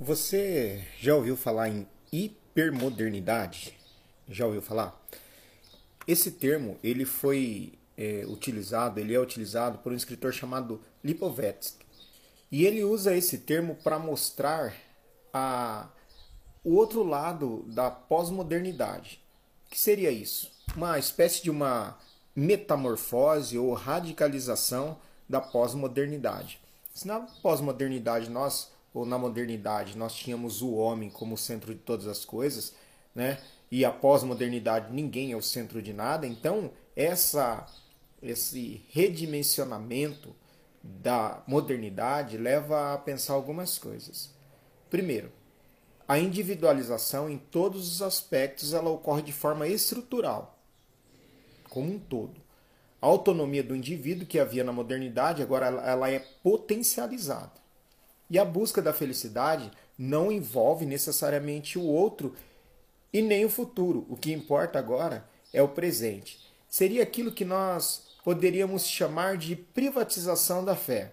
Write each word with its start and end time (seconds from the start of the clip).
Você 0.00 0.86
já 1.00 1.16
ouviu 1.16 1.36
falar 1.36 1.70
em 1.70 1.84
hipermodernidade? 2.12 3.76
Já 4.28 4.46
ouviu 4.46 4.62
falar? 4.62 4.96
Esse 6.06 6.30
termo 6.30 6.78
ele 6.84 7.04
foi 7.04 7.72
é, 7.96 8.24
utilizado, 8.28 9.00
ele 9.00 9.12
é 9.12 9.18
utilizado 9.18 9.78
por 9.78 9.90
um 9.90 9.96
escritor 9.96 10.32
chamado 10.32 10.80
Lipovetsky. 11.02 11.84
E 12.48 12.64
ele 12.64 12.84
usa 12.84 13.16
esse 13.16 13.38
termo 13.38 13.74
para 13.74 13.98
mostrar 13.98 14.72
a, 15.34 15.88
o 16.62 16.76
outro 16.76 17.02
lado 17.02 17.64
da 17.66 17.90
pós-modernidade. 17.90 19.20
O 19.66 19.70
que 19.70 19.80
seria 19.80 20.12
isso? 20.12 20.48
Uma 20.76 20.96
espécie 20.96 21.42
de 21.42 21.50
uma 21.50 21.98
metamorfose 22.36 23.58
ou 23.58 23.72
radicalização 23.72 24.96
da 25.28 25.40
pós-modernidade. 25.40 26.60
Se 26.94 27.04
na 27.04 27.18
pós-modernidade 27.42 28.30
nós 28.30 28.70
ou 28.98 29.06
na 29.06 29.16
modernidade 29.16 29.96
nós 29.96 30.14
tínhamos 30.14 30.60
o 30.60 30.74
homem 30.74 31.08
como 31.08 31.36
centro 31.36 31.72
de 31.72 31.80
todas 31.80 32.06
as 32.06 32.24
coisas, 32.24 32.74
né? 33.14 33.38
E 33.70 33.84
a 33.84 33.92
pós-modernidade 33.92 34.92
ninguém 34.92 35.32
é 35.32 35.36
o 35.36 35.42
centro 35.42 35.80
de 35.80 35.92
nada, 35.92 36.26
então 36.26 36.70
essa 36.96 37.66
esse 38.20 38.82
redimensionamento 38.88 40.34
da 40.82 41.42
modernidade 41.46 42.36
leva 42.36 42.94
a 42.94 42.98
pensar 42.98 43.34
algumas 43.34 43.78
coisas. 43.78 44.34
Primeiro, 44.90 45.30
a 46.08 46.18
individualização 46.18 47.30
em 47.30 47.38
todos 47.38 47.92
os 47.92 48.02
aspectos 48.02 48.72
ela 48.72 48.90
ocorre 48.90 49.22
de 49.22 49.32
forma 49.32 49.68
estrutural, 49.68 50.58
como 51.68 51.92
um 51.92 51.98
todo. 51.98 52.40
A 53.00 53.06
autonomia 53.06 53.62
do 53.62 53.76
indivíduo 53.76 54.26
que 54.26 54.40
havia 54.40 54.64
na 54.64 54.72
modernidade 54.72 55.40
agora 55.40 55.66
ela 55.66 56.10
é 56.10 56.18
potencializada. 56.42 57.67
E 58.30 58.38
a 58.38 58.44
busca 58.44 58.82
da 58.82 58.92
felicidade 58.92 59.70
não 59.96 60.30
envolve 60.30 60.84
necessariamente 60.84 61.78
o 61.78 61.82
outro 61.82 62.34
e 63.12 63.22
nem 63.22 63.44
o 63.44 63.50
futuro. 63.50 64.06
O 64.08 64.16
que 64.16 64.32
importa 64.32 64.78
agora 64.78 65.28
é 65.52 65.62
o 65.62 65.68
presente. 65.68 66.38
Seria 66.68 67.02
aquilo 67.02 67.32
que 67.32 67.44
nós 67.44 68.08
poderíamos 68.22 68.86
chamar 68.86 69.36
de 69.36 69.56
privatização 69.56 70.64
da 70.64 70.76
fé. 70.76 71.12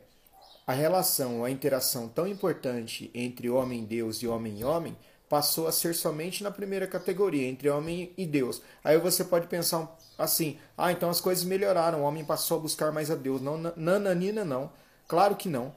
A 0.67 0.73
relação, 0.73 1.45
a 1.45 1.51
interação 1.51 2.07
tão 2.07 2.27
importante 2.27 3.09
entre 3.13 3.49
homem 3.49 3.83
e 3.83 3.85
Deus 3.85 4.17
e 4.17 4.27
homem 4.27 4.59
e 4.59 4.63
homem 4.63 4.97
passou 5.29 5.67
a 5.67 5.71
ser 5.71 5.93
somente 5.95 6.43
na 6.43 6.51
primeira 6.51 6.87
categoria, 6.87 7.47
entre 7.47 7.69
homem 7.69 8.11
e 8.17 8.25
Deus. 8.25 8.61
Aí 8.83 8.97
você 8.97 9.23
pode 9.23 9.47
pensar 9.47 9.95
assim: 10.17 10.57
ah, 10.77 10.91
então 10.91 11.09
as 11.09 11.21
coisas 11.21 11.43
melhoraram, 11.43 12.01
o 12.01 12.03
homem 12.03 12.25
passou 12.25 12.57
a 12.57 12.61
buscar 12.61 12.91
mais 12.91 13.09
a 13.09 13.15
Deus. 13.15 13.41
Não, 13.41 13.57
nananina, 13.75 14.43
não. 14.43 14.71
Claro 15.07 15.35
que 15.35 15.47
não. 15.47 15.73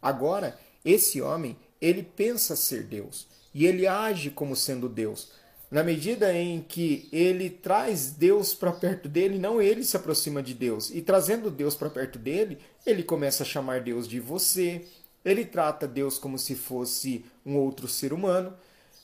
Agora, 0.00 0.58
esse 0.84 1.20
homem, 1.20 1.56
ele 1.80 2.02
pensa 2.02 2.56
ser 2.56 2.84
Deus 2.84 3.26
e 3.54 3.66
ele 3.66 3.86
age 3.86 4.30
como 4.30 4.54
sendo 4.54 4.88
Deus. 4.88 5.32
Na 5.70 5.84
medida 5.84 6.34
em 6.34 6.60
que 6.60 7.08
ele 7.12 7.48
traz 7.48 8.10
Deus 8.10 8.52
para 8.52 8.72
perto 8.72 9.08
dele, 9.08 9.38
não 9.38 9.62
ele 9.62 9.84
se 9.84 9.96
aproxima 9.96 10.42
de 10.42 10.52
Deus. 10.52 10.90
E 10.90 11.00
trazendo 11.00 11.50
Deus 11.50 11.76
para 11.76 11.88
perto 11.88 12.18
dele, 12.18 12.58
ele 12.84 13.04
começa 13.04 13.44
a 13.44 13.46
chamar 13.46 13.80
Deus 13.80 14.08
de 14.08 14.18
você. 14.18 14.84
Ele 15.24 15.44
trata 15.44 15.86
Deus 15.86 16.18
como 16.18 16.38
se 16.38 16.56
fosse 16.56 17.24
um 17.46 17.56
outro 17.56 17.86
ser 17.86 18.12
humano. 18.12 18.52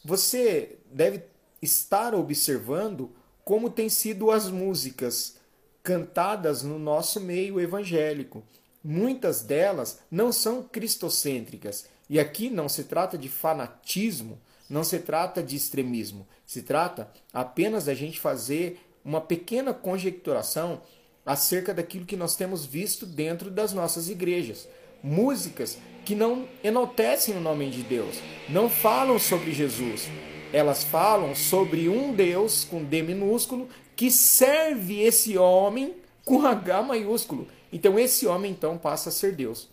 Você 0.05 0.77
deve 0.91 1.23
estar 1.63 2.15
observando 2.15 3.13
como 3.45 3.71
têm 3.71 3.89
sido 3.89 4.33
as 4.33 4.51
músicas 4.51 5.37
cantadas 5.85 6.65
no 6.65 6.81
nosso 6.81 7.21
meio 7.21 7.61
evangélico. 7.61 8.43
Muitas 8.89 9.43
delas 9.43 9.99
não 10.09 10.31
são 10.31 10.63
cristocêntricas. 10.63 11.87
E 12.09 12.21
aqui 12.21 12.49
não 12.49 12.69
se 12.69 12.85
trata 12.85 13.19
de 13.19 13.29
fanatismo, 13.29 14.39
não 14.71 14.85
se 14.85 15.01
trata 15.01 15.43
de 15.43 15.57
extremismo. 15.57 16.25
Se 16.47 16.63
trata 16.63 17.11
apenas 17.33 17.87
da 17.87 17.95
gente 17.95 18.21
fazer 18.21 18.79
uma 19.05 19.21
pequena 19.21 19.75
conjecturação 19.75 20.81
acerca 21.25 21.75
daquilo 21.75 22.07
que 22.07 22.15
nós 22.15 22.37
temos 22.37 22.65
visto 22.65 23.05
dentro 23.05 23.51
das 23.51 23.73
nossas 23.73 24.09
igrejas. 24.09 24.69
Músicas 25.03 25.77
que 26.05 26.15
não 26.15 26.49
enaltecem 26.63 27.37
o 27.37 27.41
nome 27.41 27.69
de 27.69 27.83
Deus, 27.83 28.15
não 28.49 28.71
falam 28.71 29.19
sobre 29.19 29.51
Jesus. 29.51 30.09
Elas 30.53 30.85
falam 30.85 31.35
sobre 31.35 31.89
um 31.89 32.15
Deus 32.15 32.63
com 32.63 32.85
D 32.85 33.03
minúsculo 33.03 33.69
que 33.97 34.13
serve 34.13 35.01
esse 35.01 35.37
homem 35.37 35.97
com 36.25 36.47
H 36.47 36.83
maiúsculo. 36.83 37.49
Então 37.77 37.99
esse 37.99 38.27
homem 38.27 38.53
então 38.53 38.79
passa 38.79 39.11
a 39.11 39.13
ser 39.13 39.33
Deus. 39.33 39.69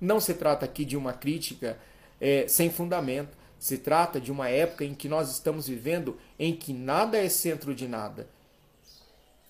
Não 0.00 0.20
se 0.20 0.34
trata 0.34 0.64
aqui 0.64 0.84
de 0.84 0.96
uma 0.96 1.12
crítica 1.12 1.76
é, 2.20 2.46
sem 2.46 2.70
fundamento. 2.70 3.36
Se 3.58 3.76
trata 3.76 4.20
de 4.20 4.30
uma 4.30 4.48
época 4.48 4.84
em 4.84 4.94
que 4.94 5.08
nós 5.08 5.28
estamos 5.32 5.66
vivendo 5.66 6.16
em 6.38 6.54
que 6.54 6.72
nada 6.72 7.18
é 7.18 7.28
centro 7.28 7.74
de 7.74 7.88
nada. 7.88 8.28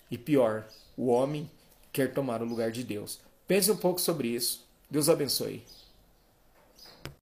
E 0.09 0.17
pior, 0.17 0.65
o 0.97 1.09
homem 1.09 1.47
quer 1.93 2.11
tomar 2.11 2.41
o 2.41 2.45
lugar 2.45 2.71
de 2.71 2.83
Deus. 2.83 3.19
Pense 3.47 3.69
um 3.69 3.77
pouco 3.77 4.01
sobre 4.01 4.29
isso. 4.29 4.67
Deus 4.89 5.07
abençoe. 5.07 5.63